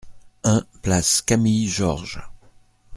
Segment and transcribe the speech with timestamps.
[0.45, 2.27] un place Camille Georges